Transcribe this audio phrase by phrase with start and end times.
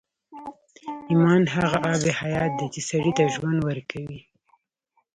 [1.09, 4.19] ايمان هغه آب حيات دی چې سړي ته ژوند ورکوي.